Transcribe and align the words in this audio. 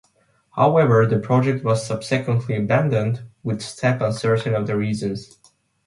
However, 0.55 1.05
the 1.05 1.19
project 1.19 1.63
was 1.63 1.85
subsequently 1.85 2.55
abandoned, 2.55 3.21
with 3.43 3.59
Stapp 3.61 4.01
uncertain 4.01 4.55
of 4.55 4.65
the 4.65 4.75
reasons. 4.75 5.37